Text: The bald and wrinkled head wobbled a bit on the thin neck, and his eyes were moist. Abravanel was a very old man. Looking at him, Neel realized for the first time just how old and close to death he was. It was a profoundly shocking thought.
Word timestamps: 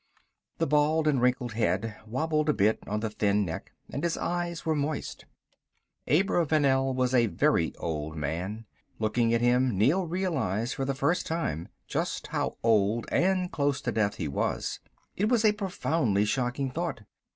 The 0.57 0.65
bald 0.65 1.07
and 1.07 1.21
wrinkled 1.21 1.53
head 1.53 1.95
wobbled 2.07 2.49
a 2.49 2.55
bit 2.55 2.79
on 2.87 3.01
the 3.01 3.11
thin 3.11 3.45
neck, 3.45 3.71
and 3.87 4.03
his 4.03 4.17
eyes 4.17 4.65
were 4.65 4.73
moist. 4.73 5.25
Abravanel 6.07 6.95
was 6.95 7.13
a 7.13 7.27
very 7.27 7.75
old 7.75 8.15
man. 8.15 8.65
Looking 8.97 9.31
at 9.31 9.41
him, 9.41 9.77
Neel 9.77 10.07
realized 10.07 10.73
for 10.73 10.85
the 10.85 10.95
first 10.95 11.27
time 11.27 11.67
just 11.85 12.25
how 12.25 12.57
old 12.63 13.05
and 13.11 13.51
close 13.51 13.79
to 13.81 13.91
death 13.91 14.15
he 14.15 14.27
was. 14.27 14.79
It 15.15 15.29
was 15.29 15.45
a 15.45 15.51
profoundly 15.51 16.25
shocking 16.25 16.71
thought. 16.71 17.01